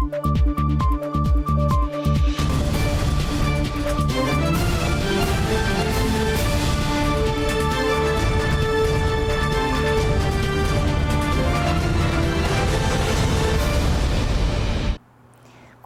[0.00, 0.08] 关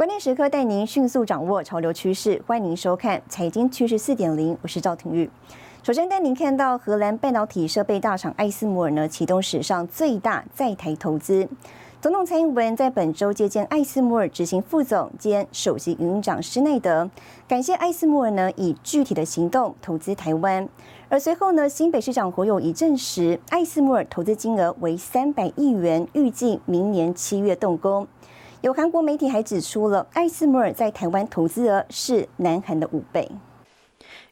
[0.09, 5.29] 键时刻带您迅速掌握潮流趋势，欢迎您收看《财经趋势四点零》，我是赵廷玉。
[5.83, 11.49] 首先带您看到荷兰半导体设备大厂艾斯摩尔呢启动史上最大在台投资。
[12.05, 17.09] 总统蔡英文在本周接见艾斯摩尔执行副总兼首席营运长施耐德，
[17.49, 20.69] 感谢艾斯摩尔呢以具体的行动投资台湾。
[21.09, 28.07] 而随后呢，新北市长侯友谊证实，艾斯摩尔投资金额为三百亿元，预计明年七月动工。
[28.61, 33.31] 有韩国媒体还指出了，艾斯摩尔在台湾投资额是南韩的五倍。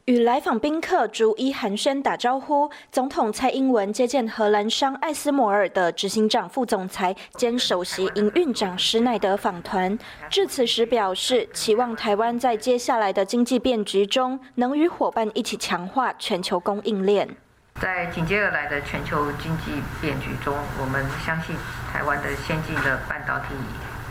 [0.05, 9.97] 与来访宾客逐一寒暄打招呼，总统蔡英文接见荷兰商艾斯摩尔的执行长、副总裁兼首席营运长施耐德访团。
[10.29, 17.37] 致辞时表示，期望台湾在接下来的经济变局中，能与伙伴一起强化全球供应链。
[17.79, 21.55] 在紧接而来的全球经济变局中，我们相信
[21.93, 23.55] 台湾的先进的半导体。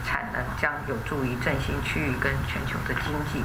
[0.05, 3.41] 产能将有助于振兴区域跟全球的经济。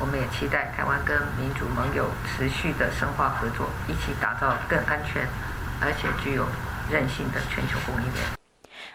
[0.00, 5.26] 我们也期待台湾跟民主盟友持续的深化合作，一起打造更安全
[5.80, 6.44] 而且具有
[6.88, 8.24] 韧性的全球供应链。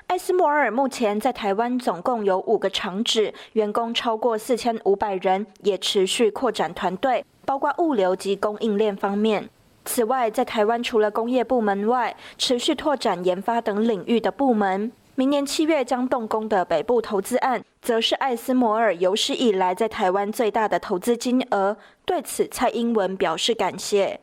[0.07, 9.49] 艾斯摩尔目前在台湾总共有五个厂址，员工超过四千五百人，也持续扩展团队，包括物流及供应链方面。
[9.83, 14.93] 此外，在台湾除了工业部门外，持续拓展研发等领域的部门。
[15.15, 21.77] 明年七月将动工的北部投资案，则是艾斯摩尔有史以来在台湾最大的投资金额。
[22.03, 24.19] 对此，蔡英文表示感谢，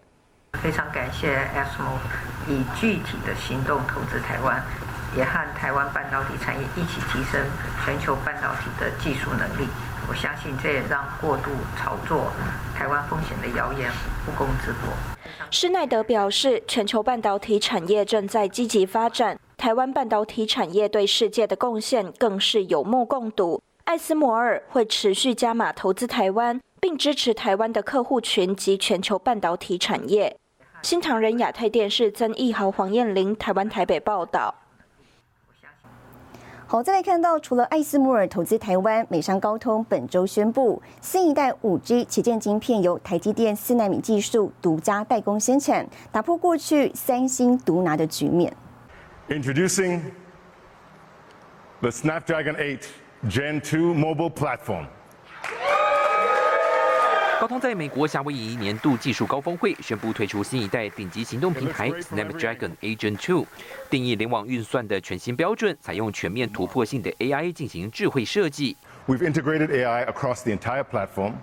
[0.61, 1.97] 非常感谢艾斯摩
[2.49, 4.61] 以具体的行动投资台湾，
[5.17, 7.41] 也和台湾半导体产业一起提升
[7.85, 9.69] 全球半导体的技术能力。
[10.09, 12.33] 我相信这也让过度炒作
[12.75, 13.93] 台湾风险的谣言
[14.27, 14.93] 不攻自破。
[15.53, 19.39] 施耐德表示，全球半导体产业正在积极发展。
[19.61, 23.61] 台湾半导体产业对世界的贡献更是有目共睹。
[23.85, 30.35] 艾斯摩尔会持续加码投资台湾，并支持台湾的客户群及全球半导体产业。
[30.81, 34.55] 新唐人亚太电视曾义豪、黄燕玲，台湾台北报道。
[36.67, 48.57] 好，再来看到，除了艾斯摩尔投资台湾，美商高通本周宣布，新一代五 G 旗舰晶片由台积电四纳米技术独家代工生产，打破过去三星独拿的局面。
[49.30, 50.12] Introducing
[51.82, 52.88] the Snapdragon 8
[53.28, 54.86] Gen 2 mobile platform.
[57.38, 63.46] 高通在美国夏威夷年度技术高峰会宣布推出新一代顶级行动平台 Snapdragon 8 Gen 2，
[63.90, 68.78] 定义联网运算的全新标准，采用全面突破性的 AI 进行智慧设计。
[69.06, 71.34] We've integrated AI across the entire platform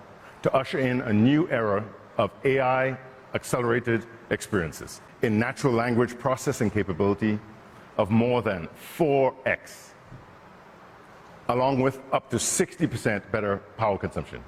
[0.43, 1.85] to usher in a new era
[2.17, 2.97] of AI
[3.35, 7.39] accelerated experiences in natural language processing capability.
[7.98, 9.92] Of more than 4x,
[11.48, 14.40] along with up to 60% better power consumption.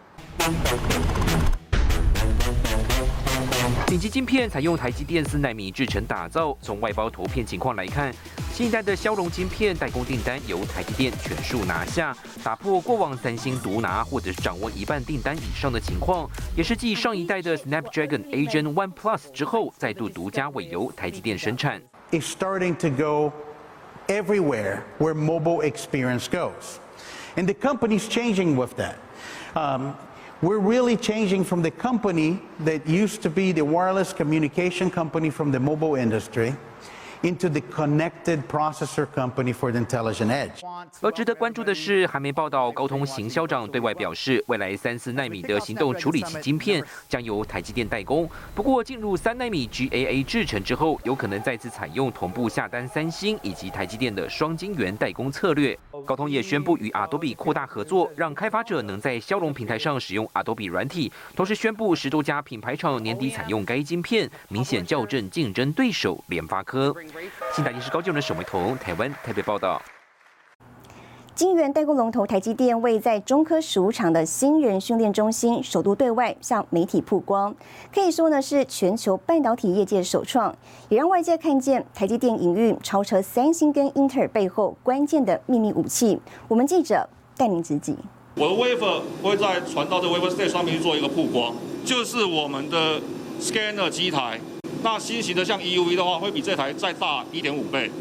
[3.86, 6.56] 顶级晶片采用台积电四纳米制成打造。
[6.62, 8.14] 从外包投片情况来看，
[8.54, 21.82] 新一代的骁龙晶片代工订单由台积电全数拿下，打破过往三星独拿或者是掌握一半订单以上的情况，也是继上一代的 Snapdragon Agent One Plus 之后，再度独家委由台积电生产。
[22.12, 23.34] Is starting to go
[24.08, 26.80] everywhere where mobile experience goes.
[27.38, 28.98] And the company's changing with that.
[29.56, 29.98] Um,
[30.42, 35.52] we're really changing from the company that used to be the wireless communication company from
[35.52, 36.56] the mobile industry
[37.24, 40.62] into the connected processor company for the intelligent edge.
[41.02, 48.30] 而值得关注的是，还没报道高通行销长对外表示，未来三四纳米的行动处理器晶片将由台积电代工。
[48.56, 55.78] 不过，进入三纳米 GAA 制程之后，有可能再次采用同步下单三星以及台积电的双晶圆代工策略。
[56.06, 61.12] 高通也宣布与 Adobe 扩大合作，让开发者能在骁龙平台上使用 Adobe 软体。
[61.36, 66.96] 同时宣布十多家品牌厂年底采用该晶片，明显校正竞争对手联发科。
[67.56, 69.82] 新台电视高就能沈维彤，台湾台北报道。
[71.34, 77.56] 晶圆代工龙头台积电位在中科十五厂的新人训练中心首度对外向媒体曝光，
[77.94, 80.54] 可以说呢是全球半导体业界首创，
[80.90, 86.20] 也让外界看见台积电营运超车三星跟英特尔背后关键的秘密武器。
[86.50, 87.08] 我们记者
[87.38, 87.96] 带您直击。
[88.36, 93.00] 我的 wafer 会在传到这 wafer stage 上面去做一个曝光，就是我们的
[93.40, 94.38] scanner 机台。
[94.82, 97.92] 那新型的像 EUV 的话，会比这台再大一点五倍。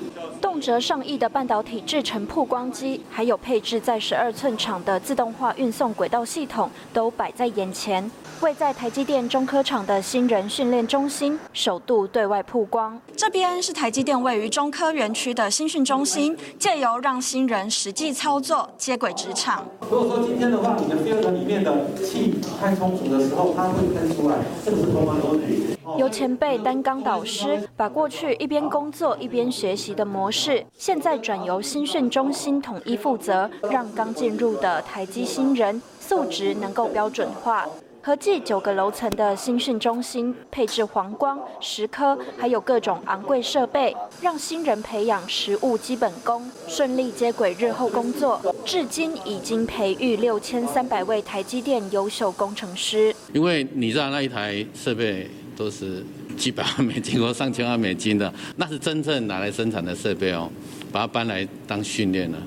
[0.40, 8.08] 动辄上亿的半导体制成曝光机，还有配置在十二寸厂的自动化运送轨道系统，都摆在眼前。
[8.40, 12.96] 位在台积电中科厂的新人训练中心首度对外曝光。
[13.16, 19.66] 这边是台积电位于中科园区的新训中心，借由让新人实际操作接轨职场。
[19.90, 25.77] 如果说今天的话，你的第二层里面的气太充足的时候，它会喷出来，这个是通风问题。
[25.96, 37.66] 由前辈担纲导师，把过去一边工作一边学习的模式，现在转由新训中心统一负责，让刚进入的台积新人素质能够标准化。
[38.00, 48.40] 合计九个楼层的新训中心，配置黄光、石科，还有各种昂贵设备，让新人培养实务基本功，顺利接轨日后工作。
[48.64, 53.14] 至今已经培育六千三百位台积电优秀工程师。
[53.34, 56.04] 因为你知道那一台设备都是
[56.36, 60.48] 几百万美金或上千万美金的， 那是真正拿来生产的设备哦，
[60.92, 62.38] 把它搬来当训练了，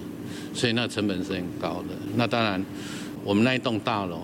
[0.53, 1.89] 所以那成本是很高的。
[2.15, 2.63] 那当然，
[3.25, 4.21] 我们那一栋大楼。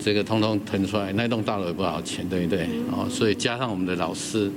[0.00, 2.68] 这个通通腾出来，那一栋大楼也不少钱，对不对？
[2.92, 4.48] 哦，所以加上我们的老师，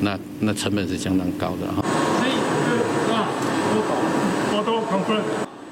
[0.00, 1.84] 那那成本是相当高的哈。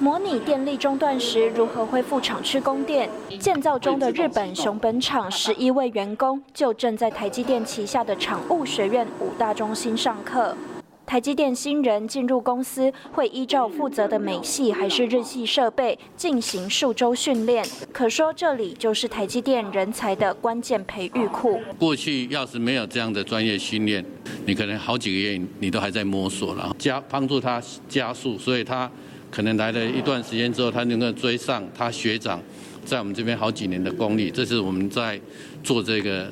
[0.00, 3.10] 模拟电力中断时如何恢复厂区供电？
[3.38, 10.56] 建造中的日本熊本厂十一位员工就正在台积电旗下的厂务学院五大中心上课。
[11.04, 17.62] 台积电新人进入公司，会依照负责的美系还是日系设备进行数周训练。
[17.92, 21.60] 可说这里就是台积电人才的关键培育库。
[21.78, 24.02] 过去要是没有这样的专业训练，
[24.46, 28.88] 你可能好几个月你都还在摸索了，加帮助他加速，所以他
[29.30, 32.40] 可能来了一段时间之后，他能够追上他学长
[32.84, 34.30] 在我们这边好几年的功力。
[34.30, 35.20] 这是我们在
[35.62, 36.30] 做这个。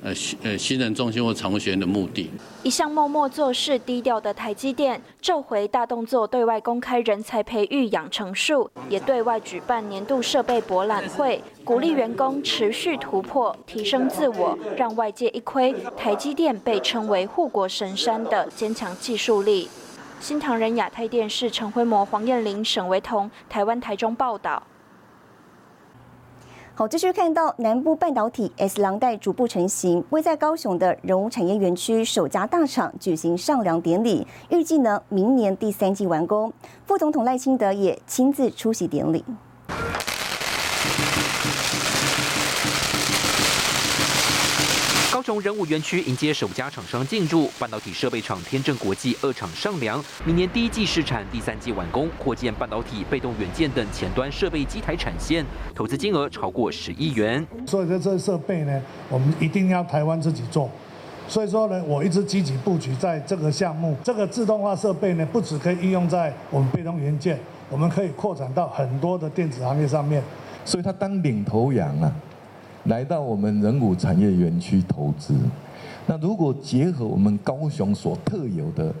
[0.00, 2.30] 呃，新呃新人中心或常务学院的目的。
[2.62, 19.68] 一向默默做事、低调的台积电，这回大动作对外公开人才培育养成术，也对外举办年度设备博览会，鼓励员工持续突破、提升自我，让外界一窥台积电被称为护国神山的坚强技术力。
[20.20, 24.60] 新唐人亚太电视陈辉模、黄燕玲、沈维彤，台湾台中报道。
[26.74, 36.52] 好，继续看到南部半导体 S 廊带逐步成型，位在高雄的人物产业园区首家大厂举行上梁典礼，预计呢明年第三季完工。
[36.84, 39.24] 副总统赖清德也亲自出席典礼。
[45.28, 55.44] 雄人武园区迎接首家厂商进驻，半导体设备厂天正国际二厂上梁，明年第一季试产，第三季完工，扩建半导体、被动元件等前端设备机台产线，
[55.74, 57.46] 投资金额超过十亿元。
[57.66, 58.80] 所以，这这设备呢，
[59.10, 60.70] 我们一定要台湾自己做。
[61.28, 63.94] 所以说呢，我一直积极布局在这个项目。
[64.02, 67.38] 这个自动化设备呢，不只可以应用在我们被动元件，
[67.68, 70.22] 我们可以扩展到很多的电子行业上面。
[70.64, 72.10] 所以，它当领头羊啊。
[72.88, 75.34] 来到我们人武产业园区投资，
[76.06, 78.94] 那如果结合我们高雄所特有的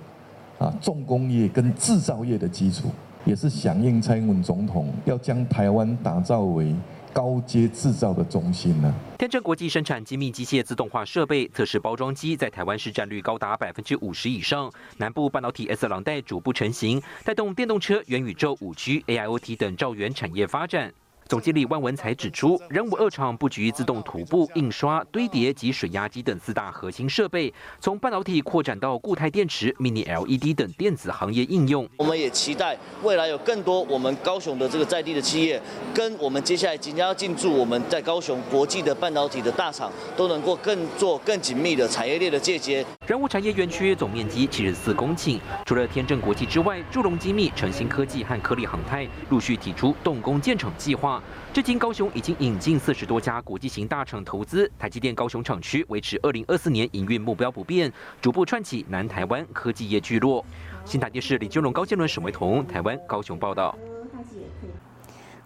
[0.58, 2.90] 啊重工业跟制造业的基础，
[3.24, 6.74] 也是响应蔡英文总统要将台湾打造为
[7.14, 8.94] 高阶制造的中心呢。
[9.16, 14.70] 天正国际生产精密机械自动化设备测试包装机，在台湾市占率高达百分之五十以上。
[14.98, 20.92] 南部半导体 S 廊带逐步成型，带动电动车、元宇宙、五 G、AIoT 等兆元产业发展。
[21.28, 31.86] 总经理万文才指出，人武二厂布局自动涂布、印刷、堆叠及水压机等四大核心设备，从半导体扩展到固态电池、Mini LED 等电子行业应用。
[31.98, 35.60] 我们也期待未来有更多我们高雄的这个在地的企业，
[35.92, 42.82] 跟我们接下来即将要进驻我们在高雄国际的半导体的大厂，都能够更做更紧密的产业链的借接。
[43.06, 51.17] 人物产业园区总面积七十四公顷，除了天正国际之外，祝融精密、诚兴科技和科力航太陆续提出动工建厂计划。
[51.52, 54.70] 至今，高雄已经引进四十多家国际型大厂投资。
[54.78, 60.44] 台积电高雄厂区维持二零二四年营运目标不变，逐步串起南台湾科技业聚落。
[60.84, 63.76] 新台电视李俊荣、高建伦、沈维彤，台湾高雄报道。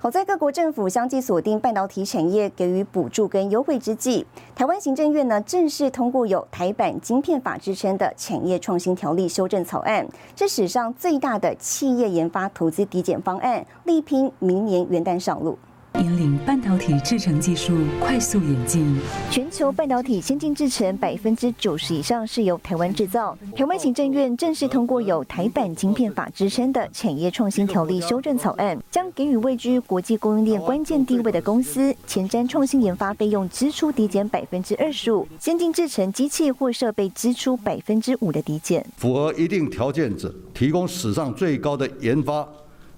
[0.03, 10.05] 好在各国政府相继锁定半导体产业，给予补助跟优惠之际，台湾行政院呢正式通过有台版晶片法之称的产业创新条例修正草案，
[10.35, 15.57] 是史上最大的企业研发投资抵减方案，力拼明年元旦上路。
[15.99, 18.97] 引领半导体制程技术快速演进。
[19.31, 23.37] 全球半导体先进制程百分之九十以上是由台湾制造。
[23.55, 38.85] 台湾行政院正式通过有“台版晶片法”之称的产业创新条例修正草案，将给予位居国际供应链关键地位的公司前瞻创新研发费用支出抵减百分之二十五，先进制程机器或设备支出百分之五的抵减。
[38.97, 42.49] 符合一定条件者，提供史上最高的研发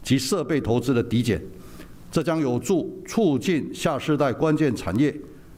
[0.03, 1.43] 及设备投资的抵减。
[2.15, 5.13] 这将有助促进下世代关键产业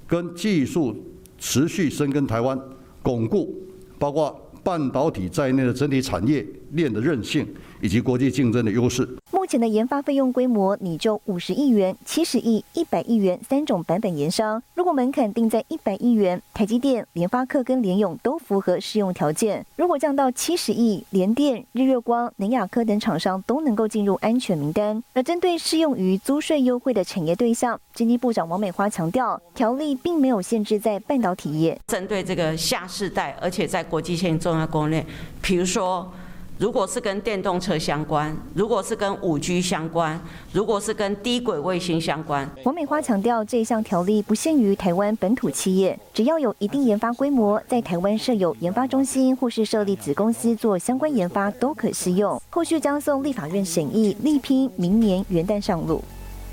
[0.07, 0.97] 跟技术
[1.37, 2.59] 持续深耕台湾，
[3.03, 3.55] 巩固
[3.99, 4.35] 包括
[4.65, 7.47] 半导体在内的整体产业链的韧性。
[7.87, 9.09] 以及国际竞争的优势。
[9.31, 14.61] 目前的研发费用规模，你就五十亿元、七十亿、一百亿元三种版本研商。
[14.75, 19.65] 如果门槛定在一百亿元，台积电、联发科跟联咏都符合适用条件。
[19.77, 25.01] 如果降到七十亿，联电、日月光、能亚科等厂商都能够进入安全名单。
[25.15, 31.81] 而针对适用于租税优惠的产业对象，经济部长王美花强调，条例并没有限制在半导体业。
[31.87, 35.07] 针对这个下世代，而且在国际性重要供应链，
[35.41, 36.13] 比如说。
[36.59, 40.19] 如果是跟电动车相关，如果是跟五 G 相关，
[40.53, 52.41] 如果是跟低轨卫星相关，王美花强调，这项条例不限于台湾本土企业，只要有一定研发规模，在台湾设有研发中心或是设立子公司做相关研发都可适用。
[52.49, 56.03] 后续将送立法院审议，力拼明年元旦上路。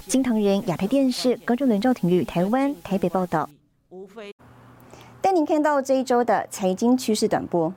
[0.07, 3.49] 金唐人亚太电视高中伦赵廷玉台湾台北报道。
[5.21, 7.73] 带您看到这一周的财经趋势短波。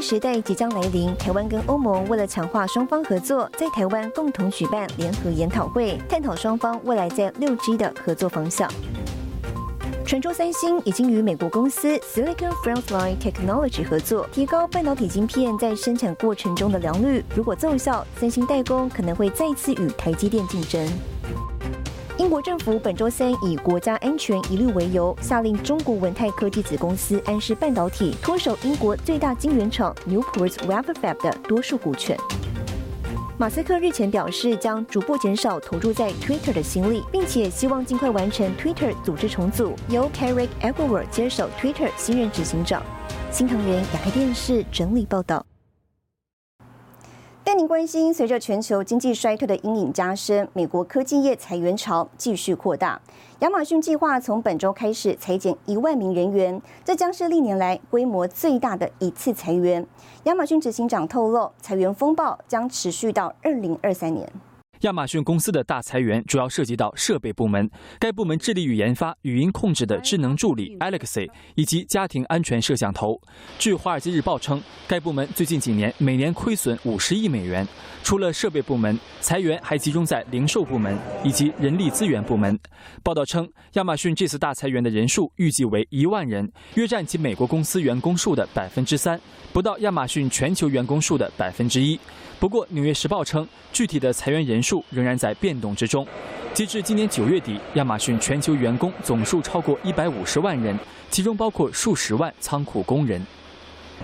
[0.00, 8.70] 时代即将来临，台湾跟欧盟为了强化双方合作，在台湾共同举办联合研讨会，探讨双方未来在六 G 的合作方向。
[10.04, 17.24] 传出三星已经与美国公司 Silicon Frontline Technology 合作，提高半导体晶片在生产过程中的良率。
[17.34, 20.88] 如果奏效，三星代工可能会再次与台积电竞争。
[22.18, 32.16] 英国政府本周三以国家安全疑虑为由，下令中国文泰科技子公司安氏半导体脱手英国最大晶圆厂 Newport Wafer Fab 的多数股权。
[33.36, 42.82] 马斯克日前表示，将逐步减少投注在 Twitter 的心力，并且希望尽快完成 Twitter 组织重组，由 Carrick e g w a r d 接手 Twitter 新任执行长。
[43.30, 45.44] 新唐人亚太电视整理报道。
[47.56, 53.00] 您关心，随着全球经济衰退的阴影加深，美国科技业裁员潮继续扩大。
[53.38, 59.86] 亚马逊计划从本周开始裁减一万名人员，这将是历年来规模最大的一次裁员。
[60.24, 64.30] 亚马逊执行长透露，裁员风暴将持续到二零二三年。
[64.86, 73.20] 亚马逊公司的大裁员主要涉及到设备部门，该部门致力于研发语音控制的智能助理 Alexa 以及家庭安全摄像头。
[73.58, 77.66] 据《华尔街日报》称，该部门最近几年每年亏损五十亿美元。
[78.04, 82.56] 除了设备部门，裁员还集中在零售部门以及人力资源部门。
[83.02, 89.20] 报道称，亚马逊这次大裁员的人数预计为一万人，约占其美国公司员工数的百分之三，
[89.52, 91.98] 不到亚马逊全球员工数的百分之一。
[92.38, 96.06] 不过，《纽约时报》称，具体的裁员人数仍然在变动之中。
[96.52, 100.78] 截至今年九月底，亚马逊全球员工总数超过一百五十万人，
[101.10, 103.24] 其中包括数十万仓库工人。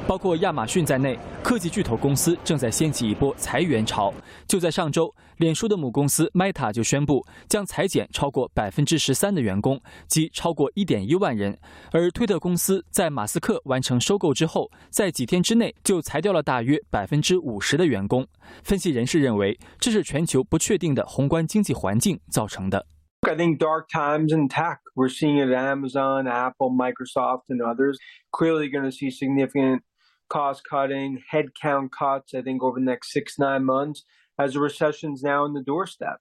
[0.07, 4.13] 包括亚马逊在内，科技巨头公司正在掀起一波裁员潮。
[4.47, 11.59] 就在上周，脸书的母公司 Meta 就宣布将裁减超过百分之十三的员工，即超过一点一万人。
[11.91, 18.27] 而推特公司在马斯克完成收购之后，在几天之内就裁掉了大约百分之五十的员工。
[18.65, 22.87] 分析人士认为，这是全球不确定的宏观经济环境造成的。
[23.25, 24.81] I think dark times in tech.
[24.97, 27.99] We're seeing it at Amazon, Apple, Microsoft, and others.
[28.33, 29.85] Clearly going to see significant
[30.29, 34.03] cost cutting, headcount cuts, I think, over the next six, nine months
[34.41, 36.19] as the recession's now in the doorstep.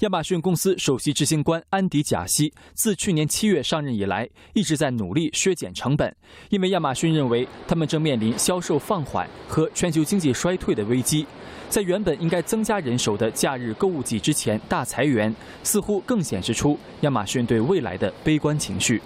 [0.00, 6.14] 亚马逊公司首席执行官安迪·贾西自去年七月上任以来，一直在努力削减成本，
[6.50, 11.26] 因为亚马逊认为他们正面临销售放缓和全球经济衰退的危机。
[11.70, 19.00] 在原本应该增加人手的假日购物季之前大裁员，似乎更显示出亚马逊对未来的悲观情绪。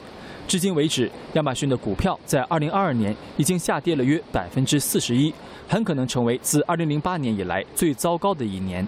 [0.48, 5.32] 至今为止，亚马逊的股票在2022年已经下跌了约百分之四十一，
[5.68, 8.86] 很可能成为自2008年以来最糟糕的一年。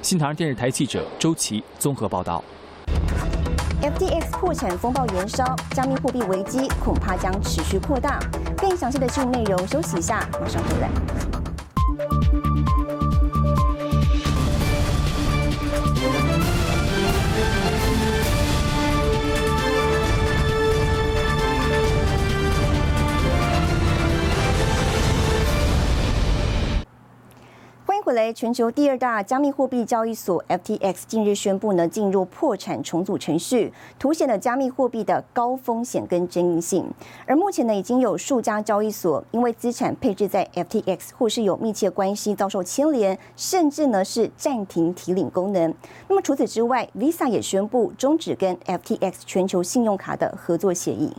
[0.00, 2.42] 新唐人电视台记者周琦综合报道。
[3.82, 8.18] FTX 破产风暴延烧，加密货币危机恐怕将持续扩大。
[8.56, 10.88] 更详细的新闻内容，休息一下，马上回来。
[28.32, 36.88] 全球第二大加密货币交易所 FTX 近日宣布呢进入破产重组程序，凸显了加密货币的高风险跟争议性。
[37.26, 45.72] 而目前呢，已经有数家交易所因为资产配置在 FTX 或是有密切关系遭受牵连，甚至呢是暂停提领功能。
[46.08, 51.12] 那么除此之外，Visa 也宣布终止跟 FTX 全球信用卡的合作协议。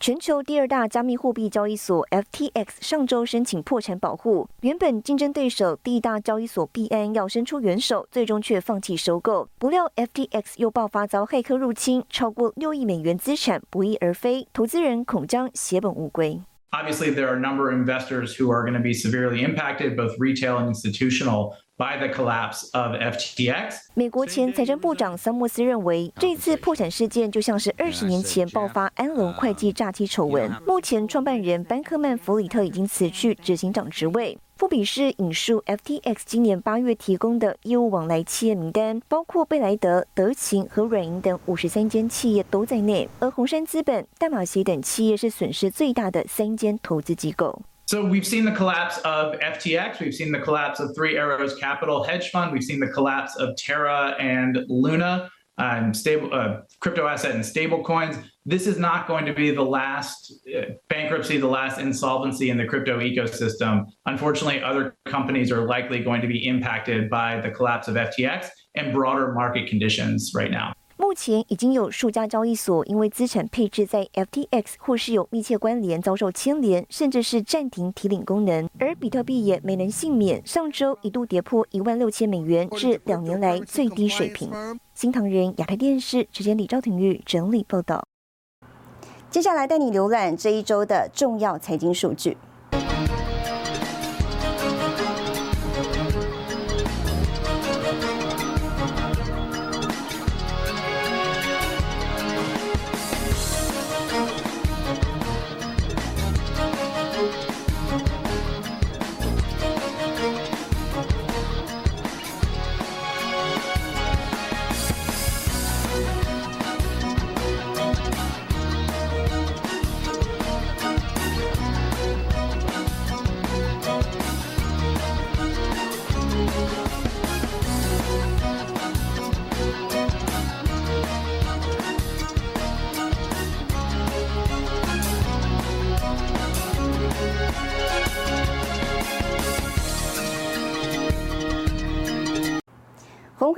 [0.00, 9.48] 全球第二大加密货币交易所 FTX 上周申请破产保护，原本竞争对手第一大交易所 BN 要伸出援手，最终却放弃收购。
[9.58, 16.40] 不料 FTX 又爆发遭黑客入侵，超过六亿美元资产不翼而飞，投资人恐将血本无归。
[16.70, 20.58] Obviously, there are a number of investors who are going to be severely impacted, both retail
[20.58, 21.54] and institutional.
[21.78, 23.76] By the collapse of FTX。
[23.94, 30.50] 美国前财政部长桑莫斯认为，这次破产事件就像是二十年前爆发安龙会计诈欺丑闻。
[30.66, 34.36] 目前，创办人班克曼弗里特已经辞去执行长职位。
[34.56, 47.62] 富比士引述 FTX 今年八月提供的业务往来企业名单，包括贝莱德、德勤和软银等五十三间企业都在内，而红杉资本、淡马锡等企业是损失最大的三间投资机构。
[47.88, 49.98] So we've seen the collapse of FTX.
[50.00, 52.52] We've seen the collapse of Three Arrows Capital Hedge Fund.
[52.52, 57.82] We've seen the collapse of Terra and Luna, um, stable uh, crypto asset and stable
[57.82, 58.18] coins.
[58.44, 62.66] This is not going to be the last uh, bankruptcy, the last insolvency in the
[62.66, 63.86] crypto ecosystem.
[64.04, 68.92] Unfortunately, other companies are likely going to be impacted by the collapse of FTX and
[68.92, 70.74] broader market conditions right now.
[71.08, 78.68] 目前已经有数家交易所因为资产配置在 FTX 或是有密切关联，遭受牵连，甚至是暂停提领功能。
[78.78, 84.50] 而比特币也没能幸免，上周一度跌破一万六千美元，至两年来最低水平。
[84.92, 88.04] 新唐人亚太电视直接李昭廷玉整理报道。
[89.30, 92.36] 接下来带你浏览这一周的重要财经数据。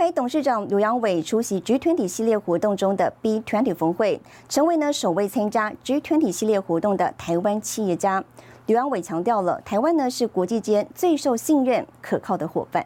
[0.00, 8.24] 红海董事长刘扬伟出席 G20 系列活动中的 B20 峰会，成为呢首位参加 G20 系列活动的台湾企业家。
[8.64, 12.82] 刘扬伟强调了，台湾呢是国际间最受信任、可靠的伙伴。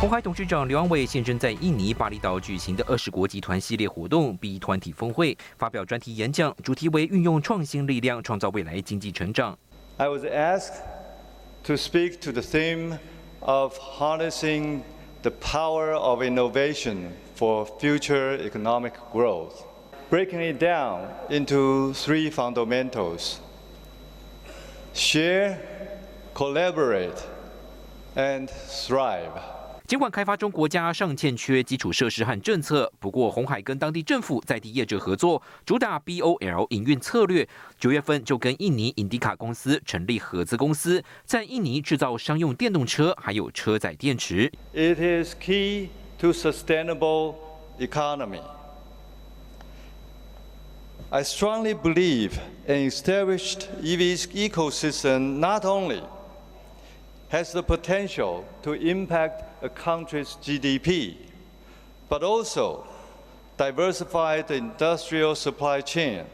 [0.00, 9.56] 红海董事长刘扬伟现身在印尼巴厘岛举行的二十国集团系列活动 B 团体峰会，发表专题演讲，主题为运用创新力量创造未来经济成长。
[9.98, 10.80] I was asked
[11.62, 12.98] to speak to the theme.
[13.42, 14.84] Of harnessing
[15.22, 19.64] the power of innovation for future economic growth,
[20.10, 23.40] breaking it down into three fundamentals
[24.96, 25.60] share,
[26.34, 27.22] collaborate,
[28.14, 29.42] and thrive.
[29.86, 37.48] 尽管开发中国家尚欠缺基础设施和政策，不过红海跟当地政府在地业者合作，主打 BOL 营运策略。
[37.78, 44.50] 九月份就跟印尼印迪卡公司成立合资公司，在印尼制造商用电动车，还有车载电池。
[44.74, 47.36] It is key to sustainable
[47.78, 48.42] economy.
[51.10, 52.32] I strongly believe
[52.66, 56.02] an established EV ecosystem not only
[57.30, 61.15] has the potential to impact a country's GDP,
[62.09, 62.83] but also
[63.57, 66.25] diversify the industrial supply chain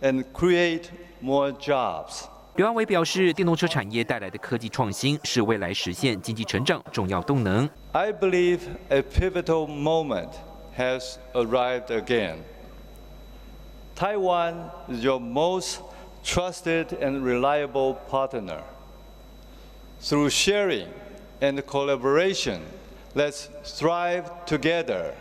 [0.00, 2.28] and create more jobs.
[2.56, 7.68] 刘安伟表示，电动车产业带来的科技创新是未来实现经济成长重要动能。
[7.92, 8.60] I believe
[8.90, 10.30] a pivotal moment
[10.76, 12.36] has arrived again.
[13.96, 15.78] Taiwan is your most
[16.24, 18.62] trusted and reliable partner.
[20.02, 20.88] Through sharing
[21.41, 22.59] and collaboration,
[23.15, 25.13] let's thrive together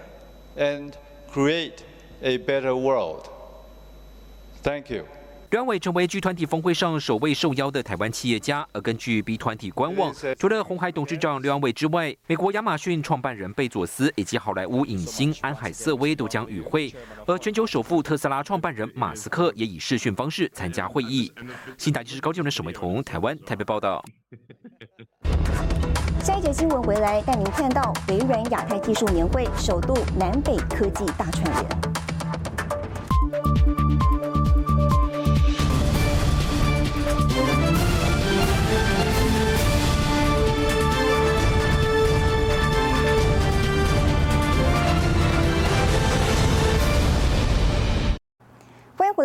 [0.57, 0.93] and
[1.33, 1.85] create
[2.23, 3.29] a better world.
[4.63, 5.05] Thank you.
[5.51, 8.67] 梁伟成为 G 团体峰会上首位受邀的台湾企业家。
[8.73, 16.93] 而根据 B 团体官网，除了红海董事长刘安伟之外，美国亚马逊创办人贝佐斯以及好莱坞影星安海瑟薇都将与会。
[17.27, 21.33] 而全球首富特斯拉创办人马斯克也以视讯方式参加会议。
[21.79, 24.05] 新台记者高俊仁、沈伟彤，台湾台北报道。
[26.27, 31.96] 下一节新闻回来，带您看到微软亚太技术年会首度南北科技大串联。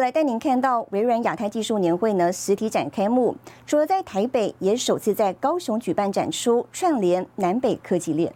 [0.02, 3.36] 来带您看到微软亚太技术年会呢实体展开幕，
[3.68, 8.34] 除了在台北，也首次在高雄举办展出，串联南北科技链。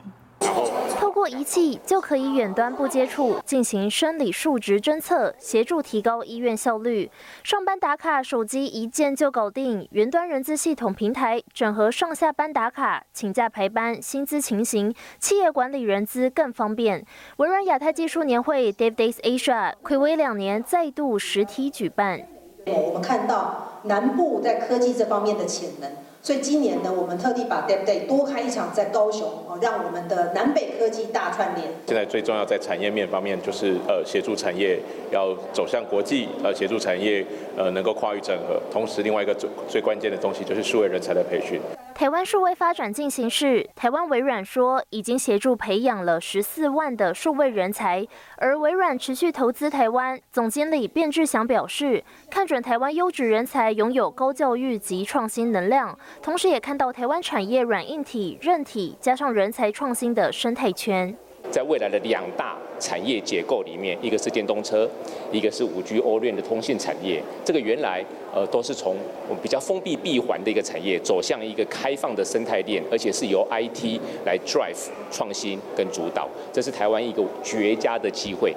[0.98, 7.12] 透过仪器就可以远端不接触进行生理数值侦测，协助提高医院效率。
[7.44, 9.88] 上班打卡，手机一键就搞定。
[9.92, 17.06] 云端人资系统平台整合上下班打卡、请假排班、薪资情形，企业管理人资更方便。
[17.38, 22.22] 微软亚太技术年会 Dev Days Asia 暌违两年再度实体举办。
[22.68, 25.90] 我们看到南部在科技这方面的潜能。
[26.26, 31.68] 所以今年呢，我们特地把 Dev Day 多开一场在高雄，哦，让我们的南北科技大串联。
[31.86, 34.80] 现在最重要在产业面方面，就是呃协助产业
[35.12, 37.24] 要走向国际，呃协助产业
[37.56, 38.60] 呃能够跨域整合。
[38.72, 41.62] 同时，另外一个最最关键的东西就是数位人才的培训。
[41.96, 48.06] 台湾数位发展进行式，台湾微软说已经协助培养了十四万的数位人才，
[48.36, 50.20] 而微软持续投资台湾。
[50.30, 61.16] 总经理卞志祥表示，看准台湾优质人才拥有高教育及创新能量，同时也看到台湾产业软硬体、韧体加上人才创新的生态圈。
[61.52, 64.90] 在未来的两大产业结构里面，一个是电动车，
[65.32, 67.22] 一个是五 G O 链的通信产业。
[67.44, 68.04] 这个原来
[68.34, 68.96] 呃都是从
[69.30, 76.28] 我们比较封闭闭环的一个产业，走向一个开放的生态链，而且是由 IT 来 drive 创新跟主导。
[76.52, 78.54] 这是台湾一个绝佳的机会。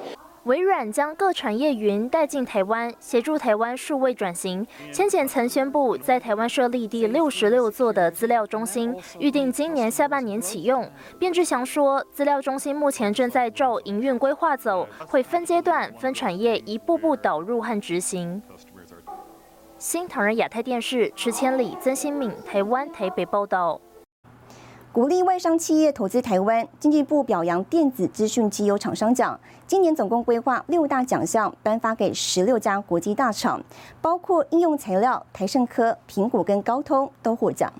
[0.49, 4.67] 微软将各产业云带进台湾，协助台湾数位转型。
[4.91, 10.91] 先前曾宣布在台湾设立第六十六座的资料中心，预定今年下半年启用。
[11.19, 18.41] 卞志祥说，资料中心目前正在照营运规划走，会分阶段、分产业一步步导入和执行。
[19.77, 23.79] 新唐人亚太电视池千里、曾新敏，台湾台北报道。
[24.91, 29.39] 鼓励外商企业投资台湾，经济部表扬电子资讯机油厂商奖。
[29.67, 33.63] 今年总共规划六大奖项，颁发给十六家国际大厂，
[34.01, 37.71] 包括应用材料、台盛科、苹果跟高通都获奖。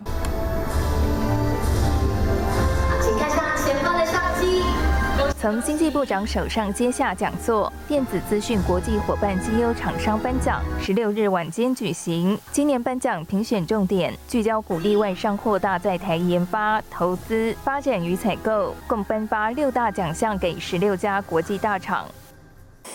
[5.41, 12.37] 从经济部长手上接下讲座，电子资讯国际伙伴绩优厂商颁奖，十六日晚间举行。
[12.51, 22.05] 今年颁奖评选重点聚焦鼓励外商扩大在台研发、投资、发展与采购，共颁发六大奖项给十六家国际大厂。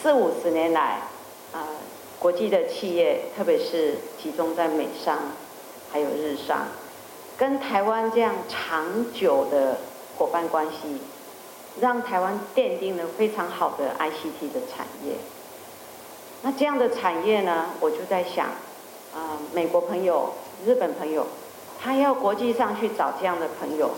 [0.01, 0.99] 四五十年来，
[1.53, 1.63] 啊，
[2.19, 5.17] 国际的企业，特别是集中在美商，
[5.93, 6.67] 还有日商，
[7.37, 9.77] 跟台湾这样长久的
[10.17, 10.97] 伙伴关系。
[11.80, 15.14] 让台湾奠定了非常好的 ICT 的产业。
[16.42, 18.46] 那这样的产业呢，我就在想，
[19.14, 20.32] 啊，美国朋友、
[20.66, 21.26] 日本朋友，
[21.80, 23.90] 他要国际上去找这样的朋友，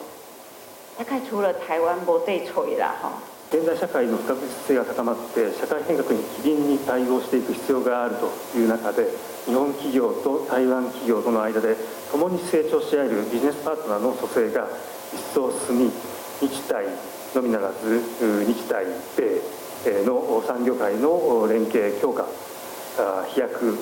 [0.96, 3.12] 大概除了台湾不对吹了哈。
[3.50, 9.08] 現在社会の不確実性が高まって社会変革に機敏に対応していく必要があるという中で
[9.44, 11.74] 日本企業と台湾企業との間で
[12.12, 14.68] 共に成長し合えるビジネスパートナーの蘇生が
[15.12, 15.90] 一層進み
[16.41, 16.85] 日体
[17.33, 18.01] のみならず
[18.45, 22.25] 日体米の産業界の連携強化
[23.27, 23.77] 飛躍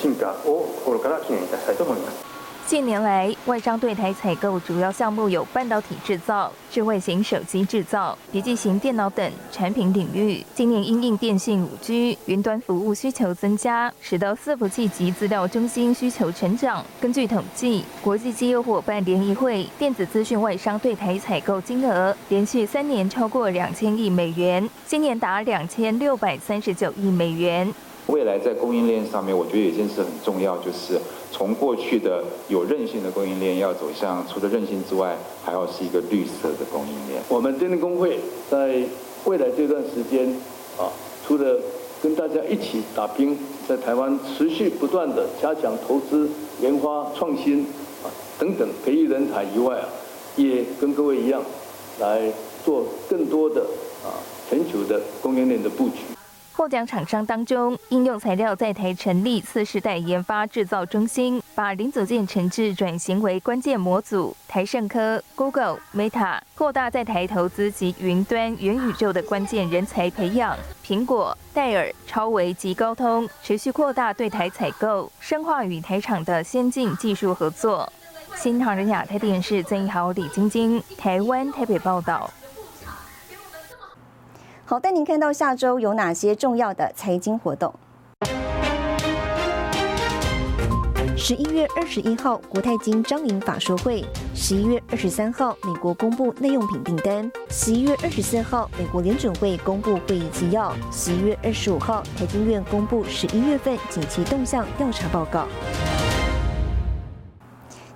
[0.00, 2.37] 進化を心から祈念いたしたいと思います。
[2.68, 10.44] 近年来，外商对台采购主要项目有半导体制造、智慧型手机制造、笔记型电脑等产品领域。
[10.54, 16.84] 今年因应电信、五 G、云端服务需求增加，使得伺服器及资料中心需求成长。
[17.00, 27.72] 根据统计，国际机友伙伴联谊会电子资讯外商对台采购金额连续三年超过两千亿美元，今年达两千六百三十九亿美元。
[28.08, 30.98] 未来在供应链上面，我觉得有一件事很重要，就是
[31.38, 37.22] 从过去的有韧性的供应链，要走向除了韧性之外，还要是一个绿色的供应链。
[37.28, 38.18] 我们电力工会
[38.50, 38.82] 在
[39.24, 40.28] 未来这段时间
[40.76, 40.90] 啊，
[41.24, 41.56] 除了
[42.02, 46.28] 跟大家一起打拼，在台湾持续不断的加强投资、
[46.60, 47.60] 研发、创新
[48.02, 49.86] 啊等等培育人才以外啊，
[50.34, 51.40] 也跟各位一样
[52.00, 52.32] 来
[52.64, 53.60] 做更多的
[54.02, 54.18] 啊
[54.50, 56.17] 全球的供应链的布局。
[56.58, 64.36] 获奖厂商当中，应用材料在台成立次世代研发制造中心，把零组件成制转型为关键模组。
[64.48, 70.56] 台盛科、Google、Meta 扩大在台投资及云端、元宇宙的关键人才培养。
[70.84, 77.92] 苹果、戴尔、超维及高通持续扩大对台采购，深化与台厂的先进技术合作。
[78.34, 82.28] 新唐人亚太电视曾一豪、李晶晶，台湾台北报道。
[84.70, 87.72] 好，带您看到下周有哪些重要的财经活动。
[91.16, 94.04] 十一月二十一号，国泰金张营法说会；
[94.34, 105.46] 十一月二十三号，美国公布耐用品订单；十一月二十四号，美国联准会公布会议纪要；十一月二十五号，台经院公布十一月份景气动向调查报告。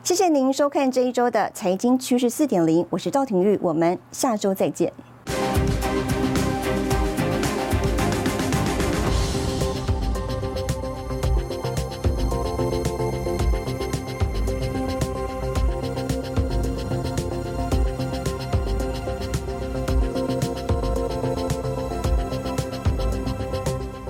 [0.02, 4.90] 谢谢您收看这一周的财经趋势四点零，我是赵廷玉，我们下周再见。